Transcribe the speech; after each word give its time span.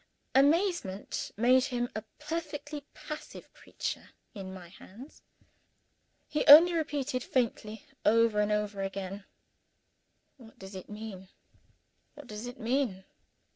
Amazement 0.33 1.29
made 1.37 1.65
him 1.65 1.87
a 1.95 2.01
perfectly 2.17 2.81
passive 2.95 3.53
creature 3.53 4.09
in 4.33 4.51
my 4.51 4.67
hands. 4.69 5.21
He 6.27 6.43
only 6.47 6.73
repeated 6.73 7.23
faintly, 7.23 7.85
over 8.03 8.39
and 8.39 8.51
over 8.51 8.81
again, 8.81 9.25
"What 10.37 10.57
does 10.57 10.73
it 10.73 10.89
mean? 10.89 11.29
what 12.15 12.25
does 12.25 12.47
it 12.47 12.59
mean?" 12.59 13.03